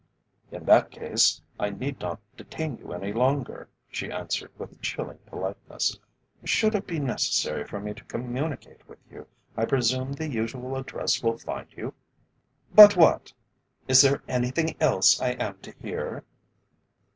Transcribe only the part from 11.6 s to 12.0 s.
you?"